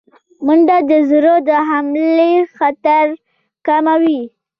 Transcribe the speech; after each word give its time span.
منډه 0.45 0.77
د 0.89 0.91
زړه 1.09 1.35
د 1.47 1.49
حملې 1.69 2.31
خطر 2.55 3.05
کموي 3.67 4.21